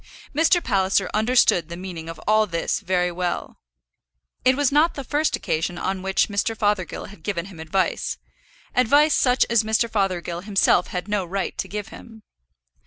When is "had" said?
7.09-7.21, 10.87-11.07